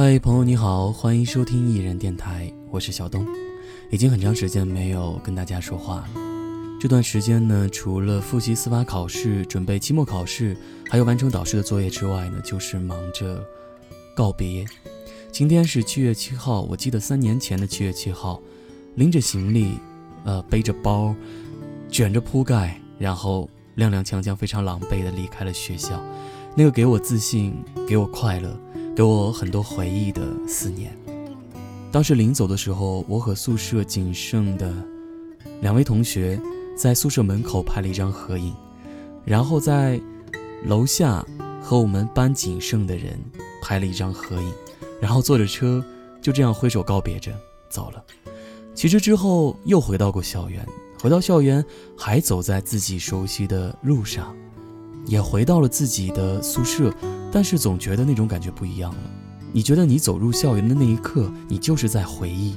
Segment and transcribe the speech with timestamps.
[0.00, 3.26] 嗨，朋友你好，欢迎收听艺人电台，我是小东。
[3.90, 6.08] 已经很长时间没有跟大家说话了。
[6.80, 10.56] 这段时间呢，除了复习司法考试、准备期末考试，
[10.88, 13.44] 还有完成导师的作业之外呢，就是忙着
[14.14, 14.64] 告别。
[15.32, 18.40] 今天是七月七号，我记得三年前的七月七号，
[18.94, 19.80] 拎着行李，
[20.22, 21.12] 呃，背着包，
[21.90, 26.00] 卷着铺盖，然后踉踉跄跄、非常狼狈地离开了学校。
[26.54, 27.52] 那个给我自信、
[27.86, 28.56] 给我快乐、
[28.98, 30.92] 给我很多回忆的四年。
[31.92, 34.74] 当时临走的时候，我和宿舍仅剩的
[35.60, 36.36] 两位同学
[36.76, 38.52] 在宿舍门口拍了一张合影，
[39.24, 40.00] 然后在
[40.64, 41.24] 楼下
[41.62, 43.16] 和我们班仅剩的人
[43.62, 44.52] 拍了一张合影，
[45.00, 45.80] 然后坐着车
[46.20, 47.30] 就这样挥手告别着
[47.70, 48.02] 走了。
[48.74, 50.66] 其实之后又回到过校园，
[51.00, 51.64] 回到校园
[51.96, 54.34] 还走在自己熟悉的路上，
[55.06, 56.92] 也回到了自己的宿舍，
[57.30, 58.98] 但是总觉得那种感觉不一样了。
[59.52, 62.56] 你觉得你走入校园的那一刻，你就是在回忆，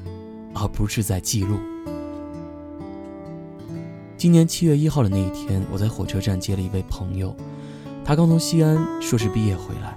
[0.53, 1.57] 而不是在记录。
[4.17, 7.35] 今年七月一号的那一天，我在火车站接了一位朋友，
[8.03, 9.95] 他刚从西安硕士毕业回来。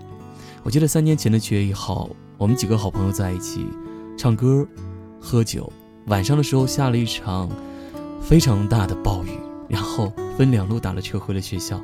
[0.63, 2.09] 我记得三年前的七月一号，
[2.39, 3.67] 我们几个好朋友在一起
[4.17, 4.67] 唱歌、
[5.21, 5.71] 喝酒，
[6.07, 7.51] 晚上的时候下了一场
[8.23, 9.31] 非常大的暴雨，
[9.69, 11.79] 然后分两路打了车回了学校。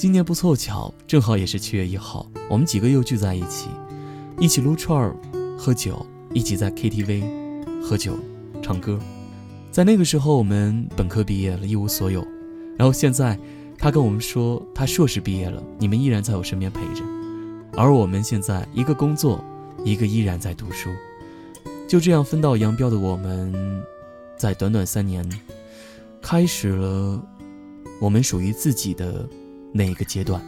[0.00, 3.68] 今年不凑巧，正好也是七月一号，我们几个又聚在一起。
[4.38, 5.14] 一起撸串儿、
[5.58, 7.22] 喝酒，一起在 KTV
[7.82, 8.18] 喝酒、
[8.62, 8.98] 唱歌。
[9.70, 12.26] 在那个时候，我们本科毕业了，一无所有。
[12.78, 13.38] 然后现在，
[13.76, 17.04] 他跟我们说他硕士毕业了，你们依然在我身边陪着。
[17.76, 19.44] 而我们现在一个工作，
[19.84, 20.88] 一个依然在读书。
[21.86, 23.84] 就这样分道扬镳的我们，
[24.38, 25.30] 在短短三年，
[26.22, 27.22] 开始了
[28.00, 29.28] 我们属于自己的
[29.72, 30.40] 那一个阶段。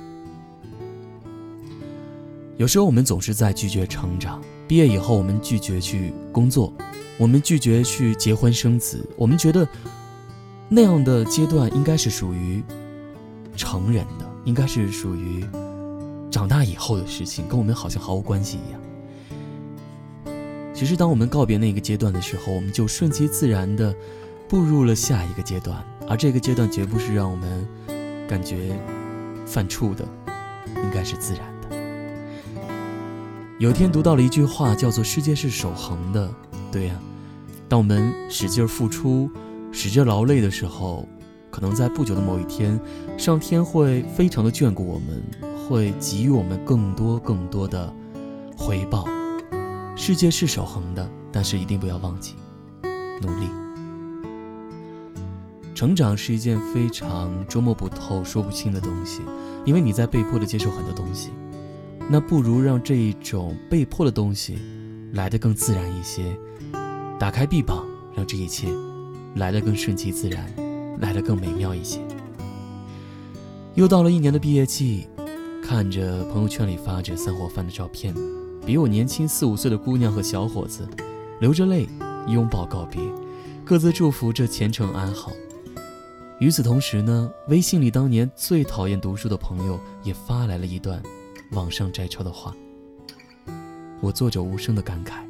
[2.56, 4.40] 有时候我们总是在拒绝成长。
[4.68, 6.72] 毕业以后，我们拒绝去工作，
[7.18, 9.06] 我们拒绝去结婚生子。
[9.16, 9.68] 我们觉得
[10.68, 12.62] 那样的阶段应该是属于
[13.54, 15.44] 成人的，应该是属于
[16.30, 18.80] 长大以后的事情，跟我们好像毫无关系一样。
[20.72, 23.94] 其实，当我们告别那个阶段的时候，我们就顺其自然的
[24.48, 27.68] 步入了下一个阶段，而这个阶段绝不是让我们
[28.26, 28.74] 感觉
[29.46, 30.06] 犯怵的，
[30.68, 31.76] 应该是自然的。
[33.58, 36.32] 有天读到了一句话，叫做“世界是守恒的”。
[36.72, 36.94] 对呀，
[37.68, 39.30] 当我们使劲付出、
[39.70, 41.06] 使劲劳累的时候，
[41.50, 42.80] 可能在不久的某一天，
[43.16, 45.22] 上天会非常的眷顾我们，
[45.68, 47.92] 会给予我们更多更多的
[48.56, 49.06] 回报。
[49.94, 52.34] 世界是守恒的，但是一定不要忘记
[53.20, 53.61] 努力。
[55.74, 59.22] 成长是一件非常捉摸不透、说不清的东西，
[59.64, 61.30] 因为你在被迫的接受很多东西。
[62.10, 64.58] 那不如让这一种被迫的东西
[65.12, 66.36] 来得更自然一些，
[67.18, 68.68] 打开臂膀，让这一切
[69.36, 70.52] 来得更顺其自然，
[70.98, 72.00] 来得更美妙一些。
[73.74, 75.08] 又到了一年的毕业季，
[75.62, 78.14] 看着朋友圈里发着散伙饭的照片，
[78.66, 80.86] 比我年轻四五岁的姑娘和小伙子，
[81.40, 81.88] 流着泪
[82.28, 83.00] 拥抱告别，
[83.64, 85.32] 各自祝福着前程安好。
[86.42, 91.00] 与此同时呢，微信里当年最讨厌读书的朋友也发来了一段。
[91.52, 92.52] 网上摘抄的话，
[94.00, 95.22] 我做着无声的感慨。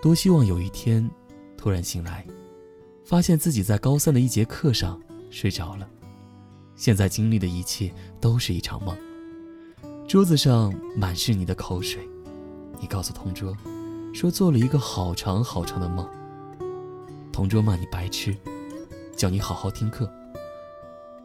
[0.00, 1.06] 多希望有一天，
[1.54, 2.26] 突然醒来，
[3.04, 4.98] 发现自己在高三的一节课上
[5.28, 5.86] 睡着了。
[6.74, 8.96] 现在经历的一切都是一场梦。
[10.08, 12.08] 桌子上满是你的口水，
[12.80, 13.54] 你告诉同桌，
[14.14, 16.08] 说做了一个好长好长的梦。
[17.30, 18.34] 同桌骂你白痴，
[19.18, 20.08] 叫你好好听课。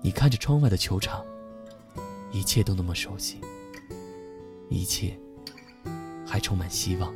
[0.02, 1.24] 你看着窗外的球场。
[2.32, 3.40] 一切都那么熟悉，
[4.68, 5.16] 一切
[6.26, 7.14] 还充满希望。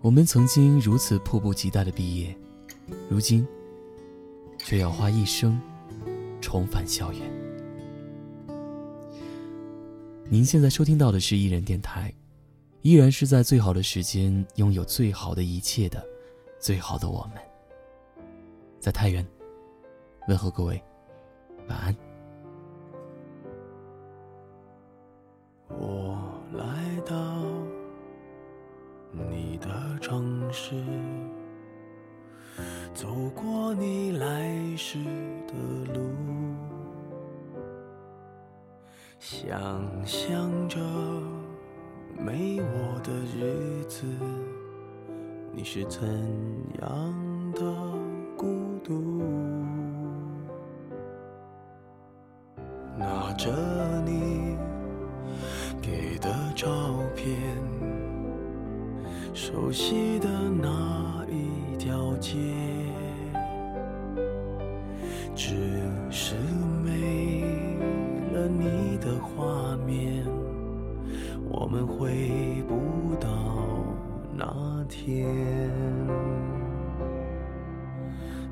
[0.00, 2.34] 我们曾经如此迫不及待的毕业，
[3.10, 3.46] 如今
[4.56, 5.60] 却要花一生
[6.40, 7.20] 重返校园。
[10.30, 12.10] 您现在收听到的是艺人电台，
[12.80, 16.02] 依然是在最好的时间拥有最好的一切的
[16.58, 17.42] 最好的我们，
[18.84, 19.26] 在太原
[20.28, 20.78] 问候各位，
[21.70, 21.96] 晚安。
[25.70, 26.18] 我
[26.52, 27.14] 来到
[29.10, 30.74] 你的城市
[32.92, 35.02] 走过你来时
[35.46, 35.54] 的
[35.94, 36.10] 路，
[39.18, 40.78] 想象着
[42.18, 44.04] 没我的日子，
[45.54, 46.06] 你是怎
[46.82, 47.64] 样的
[48.84, 49.54] 度。
[52.96, 53.50] 拿着
[54.04, 54.56] 你
[55.82, 56.68] 给的照
[57.16, 57.36] 片
[59.32, 60.28] 熟悉的
[60.62, 62.38] 那一条街
[65.34, 65.56] 只
[66.08, 66.36] 是
[66.84, 67.42] 没
[68.32, 70.24] 了你的画面
[71.50, 73.28] 我们回不到
[74.36, 76.03] 那天。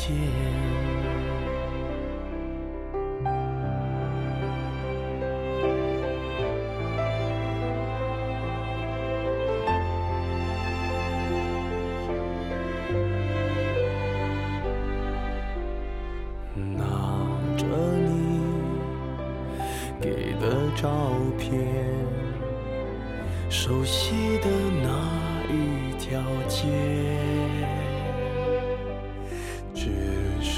[0.00, 0.16] 不见。
[20.76, 20.88] 照
[21.38, 21.52] 片，
[23.50, 24.48] 熟悉的
[24.82, 24.88] 那
[25.52, 26.68] 一条街，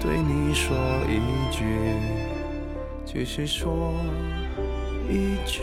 [0.00, 0.76] 对你说
[1.08, 1.18] 一
[1.50, 1.64] 句，
[3.04, 3.92] 只是说
[5.08, 5.62] 一句，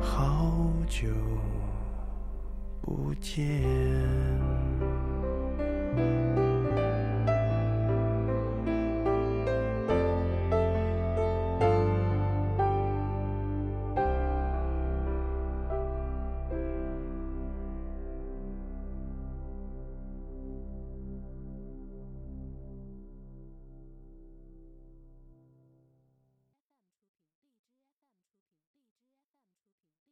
[0.00, 1.08] 好久
[2.80, 3.62] 不见。